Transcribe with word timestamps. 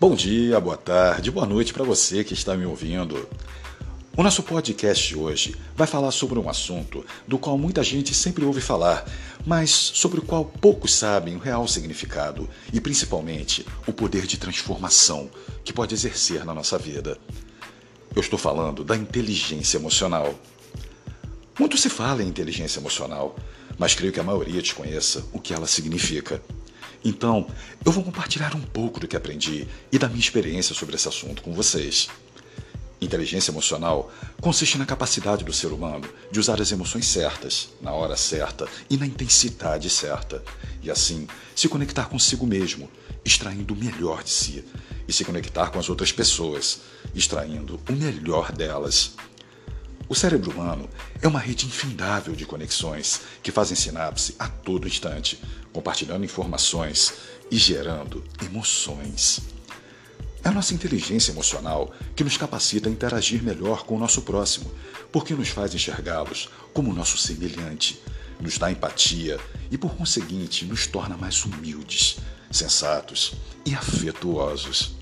Bom 0.00 0.14
dia, 0.14 0.60
boa 0.60 0.76
tarde, 0.76 1.28
boa 1.28 1.44
noite 1.44 1.74
para 1.74 1.82
você 1.82 2.22
que 2.22 2.32
está 2.32 2.56
me 2.56 2.64
ouvindo. 2.64 3.28
O 4.16 4.22
nosso 4.22 4.44
podcast 4.44 5.16
hoje 5.16 5.56
vai 5.74 5.88
falar 5.88 6.12
sobre 6.12 6.38
um 6.38 6.48
assunto 6.48 7.04
do 7.26 7.36
qual 7.36 7.58
muita 7.58 7.82
gente 7.82 8.14
sempre 8.14 8.44
ouve 8.44 8.60
falar, 8.60 9.04
mas 9.44 9.70
sobre 9.70 10.20
o 10.20 10.22
qual 10.22 10.44
poucos 10.44 10.94
sabem 10.94 11.34
o 11.34 11.40
real 11.40 11.66
significado 11.66 12.48
e 12.72 12.80
principalmente 12.80 13.66
o 13.88 13.92
poder 13.92 14.24
de 14.24 14.38
transformação 14.38 15.28
que 15.64 15.72
pode 15.72 15.96
exercer 15.96 16.44
na 16.44 16.54
nossa 16.54 16.78
vida. 16.78 17.18
Eu 18.14 18.20
estou 18.20 18.38
falando 18.38 18.84
da 18.84 18.96
inteligência 18.96 19.78
emocional. 19.78 20.32
Muito 21.58 21.76
se 21.76 21.90
fala 21.90 22.22
em 22.22 22.28
inteligência 22.28 22.78
emocional, 22.78 23.34
mas 23.76 23.96
creio 23.96 24.12
que 24.12 24.20
a 24.20 24.24
maioria 24.24 24.62
desconheça 24.62 25.24
o 25.32 25.40
que 25.40 25.52
ela 25.52 25.66
significa. 25.66 26.40
Então, 27.04 27.46
eu 27.84 27.92
vou 27.92 28.02
compartilhar 28.02 28.54
um 28.54 28.60
pouco 28.60 28.98
do 28.98 29.06
que 29.06 29.16
aprendi 29.16 29.66
e 29.92 29.98
da 29.98 30.08
minha 30.08 30.20
experiência 30.20 30.74
sobre 30.74 30.96
esse 30.96 31.08
assunto 31.08 31.42
com 31.42 31.52
vocês. 31.52 32.08
Inteligência 33.00 33.52
emocional 33.52 34.12
consiste 34.40 34.76
na 34.76 34.84
capacidade 34.84 35.44
do 35.44 35.52
ser 35.52 35.68
humano 35.68 36.08
de 36.32 36.40
usar 36.40 36.60
as 36.60 36.72
emoções 36.72 37.06
certas, 37.06 37.68
na 37.80 37.92
hora 37.92 38.16
certa 38.16 38.66
e 38.90 38.96
na 38.96 39.06
intensidade 39.06 39.88
certa, 39.88 40.42
e 40.82 40.90
assim 40.90 41.28
se 41.54 41.68
conectar 41.68 42.06
consigo 42.06 42.44
mesmo, 42.44 42.90
extraindo 43.24 43.72
o 43.72 43.76
melhor 43.76 44.24
de 44.24 44.30
si, 44.30 44.64
e 45.06 45.12
se 45.12 45.24
conectar 45.24 45.70
com 45.70 45.78
as 45.78 45.88
outras 45.88 46.10
pessoas, 46.10 46.80
extraindo 47.14 47.80
o 47.88 47.92
melhor 47.92 48.50
delas. 48.50 49.12
O 50.08 50.14
cérebro 50.14 50.50
humano 50.50 50.88
é 51.20 51.28
uma 51.28 51.38
rede 51.38 51.66
infindável 51.66 52.34
de 52.34 52.46
conexões 52.46 53.20
que 53.42 53.52
fazem 53.52 53.76
sinapse 53.76 54.34
a 54.38 54.48
todo 54.48 54.88
instante, 54.88 55.38
compartilhando 55.70 56.24
informações 56.24 57.12
e 57.50 57.58
gerando 57.58 58.24
emoções. 58.42 59.40
É 60.42 60.48
a 60.48 60.50
nossa 60.50 60.72
inteligência 60.72 61.30
emocional 61.30 61.92
que 62.16 62.24
nos 62.24 62.38
capacita 62.38 62.88
a 62.88 62.92
interagir 62.92 63.42
melhor 63.42 63.84
com 63.84 63.96
o 63.96 63.98
nosso 63.98 64.22
próximo, 64.22 64.72
porque 65.12 65.34
nos 65.34 65.50
faz 65.50 65.74
enxergá-los 65.74 66.48
como 66.72 66.94
nosso 66.94 67.18
semelhante, 67.18 68.00
nos 68.40 68.56
dá 68.56 68.70
empatia 68.70 69.38
e, 69.70 69.76
por 69.76 69.94
conseguinte, 69.94 70.64
nos 70.64 70.86
torna 70.86 71.18
mais 71.18 71.44
humildes, 71.44 72.16
sensatos 72.50 73.34
e 73.66 73.74
afetuosos 73.74 74.96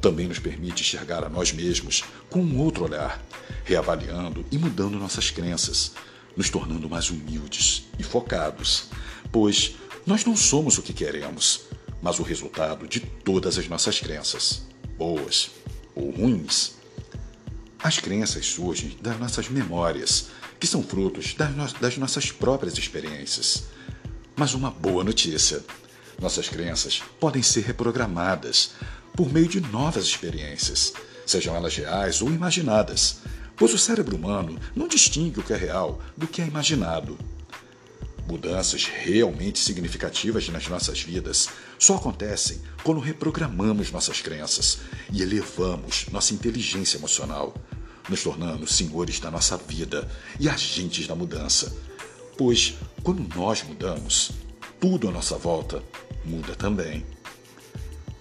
também 0.00 0.26
nos 0.26 0.38
permite 0.38 0.82
enxergar 0.82 1.24
a 1.24 1.28
nós 1.28 1.52
mesmos 1.52 2.02
com 2.28 2.40
um 2.40 2.58
outro 2.58 2.84
olhar, 2.84 3.22
reavaliando 3.64 4.44
e 4.50 4.58
mudando 4.58 4.98
nossas 4.98 5.30
crenças, 5.30 5.92
nos 6.36 6.48
tornando 6.48 6.88
mais 6.88 7.10
humildes 7.10 7.84
e 7.98 8.02
focados, 8.02 8.88
pois 9.30 9.76
nós 10.06 10.24
não 10.24 10.36
somos 10.36 10.78
o 10.78 10.82
que 10.82 10.92
queremos, 10.92 11.62
mas 12.02 12.18
o 12.18 12.22
resultado 12.22 12.88
de 12.88 13.00
todas 13.00 13.58
as 13.58 13.68
nossas 13.68 14.00
crenças, 14.00 14.62
boas 14.96 15.50
ou 15.94 16.10
ruins. 16.10 16.72
As 17.78 17.98
crenças 17.98 18.46
surgem 18.46 18.96
das 19.00 19.18
nossas 19.18 19.48
memórias, 19.48 20.28
que 20.58 20.66
são 20.66 20.82
frutos 20.82 21.34
das, 21.34 21.50
no 21.54 21.66
das 21.80 21.96
nossas 21.96 22.30
próprias 22.30 22.76
experiências. 22.76 23.64
Mas 24.36 24.54
uma 24.54 24.70
boa 24.70 25.02
notícia: 25.02 25.64
nossas 26.20 26.48
crenças 26.48 27.02
podem 27.18 27.42
ser 27.42 27.62
reprogramadas 27.62 28.72
por 29.20 29.30
meio 29.30 29.48
de 29.48 29.60
novas 29.60 30.06
experiências, 30.06 30.94
sejam 31.26 31.54
elas 31.54 31.76
reais 31.76 32.22
ou 32.22 32.30
imaginadas, 32.30 33.18
pois 33.54 33.74
o 33.74 33.78
cérebro 33.78 34.16
humano 34.16 34.58
não 34.74 34.88
distingue 34.88 35.40
o 35.40 35.42
que 35.42 35.52
é 35.52 35.56
real 35.58 36.00
do 36.16 36.26
que 36.26 36.40
é 36.40 36.46
imaginado. 36.46 37.18
Mudanças 38.26 38.86
realmente 38.86 39.58
significativas 39.58 40.48
nas 40.48 40.66
nossas 40.68 41.02
vidas 41.02 41.50
só 41.78 41.96
acontecem 41.96 42.62
quando 42.82 42.98
reprogramamos 42.98 43.90
nossas 43.90 44.22
crenças 44.22 44.78
e 45.12 45.20
elevamos 45.20 46.06
nossa 46.10 46.32
inteligência 46.32 46.96
emocional, 46.96 47.54
nos 48.08 48.22
tornando 48.22 48.66
senhores 48.66 49.20
da 49.20 49.30
nossa 49.30 49.58
vida 49.58 50.10
e 50.38 50.48
agentes 50.48 51.06
da 51.06 51.14
mudança. 51.14 51.76
Pois 52.38 52.72
quando 53.02 53.22
nós 53.36 53.62
mudamos, 53.64 54.30
tudo 54.80 55.10
à 55.10 55.12
nossa 55.12 55.36
volta 55.36 55.84
muda 56.24 56.56
também. 56.56 57.04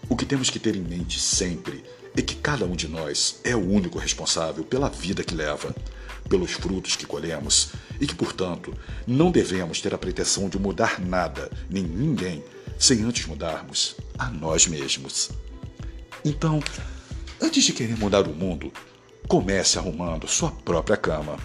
O 0.09 0.15
que 0.15 0.25
temos 0.25 0.49
que 0.49 0.57
ter 0.57 0.75
em 0.75 0.81
mente 0.81 1.19
sempre 1.19 1.83
é 2.17 2.21
que 2.21 2.35
cada 2.35 2.65
um 2.65 2.75
de 2.75 2.87
nós 2.87 3.39
é 3.43 3.55
o 3.55 3.59
único 3.59 3.99
responsável 3.99 4.63
pela 4.63 4.89
vida 4.89 5.23
que 5.23 5.35
leva, 5.35 5.73
pelos 6.27 6.51
frutos 6.51 6.95
que 6.95 7.05
colhemos 7.05 7.69
e 8.01 8.07
que, 8.07 8.15
portanto, 8.15 8.73
não 9.05 9.29
devemos 9.29 9.79
ter 9.79 9.93
a 9.93 9.99
pretensão 9.99 10.49
de 10.49 10.57
mudar 10.57 10.99
nada 10.99 11.51
nem 11.69 11.83
ninguém 11.83 12.43
sem 12.79 13.03
antes 13.03 13.27
mudarmos 13.27 13.95
a 14.17 14.29
nós 14.31 14.65
mesmos. 14.65 15.29
Então, 16.25 16.59
antes 17.39 17.63
de 17.63 17.73
querer 17.73 17.97
mudar 17.97 18.27
o 18.27 18.33
mundo, 18.33 18.73
comece 19.27 19.77
arrumando 19.77 20.27
sua 20.27 20.51
própria 20.51 20.97
cama. 20.97 21.37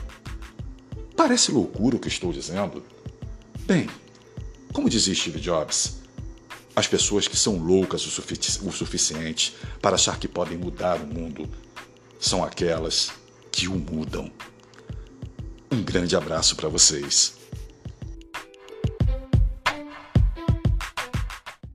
Parece 1.15 1.53
loucura 1.53 1.97
o 1.97 2.01
que 2.01 2.09
estou 2.09 2.33
dizendo? 2.33 2.83
Bem, 3.67 3.89
como 4.73 4.89
dizia 4.89 5.15
Steve 5.15 5.39
Jobs, 5.39 6.04
as 6.77 6.87
pessoas 6.87 7.29
que 7.29 7.37
são 7.37 7.59
loucas 7.59 8.05
o, 8.07 8.11
sufici 8.11 8.59
o 8.63 8.73
suficiente 8.73 9.55
para 9.81 9.95
achar 9.95 10.19
que 10.19 10.27
podem 10.27 10.59
mudar 10.59 11.01
o 11.01 11.07
mundo 11.07 11.49
são 12.19 12.43
aquelas 12.43 13.13
que 13.51 13.69
o 13.69 13.75
mudam. 13.75 14.31
Um 15.71 15.83
grande 15.83 16.17
abraço 16.17 16.57
para 16.57 16.69
vocês. 16.69 17.35